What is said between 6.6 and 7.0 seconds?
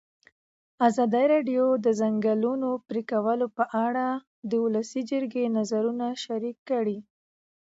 کړي.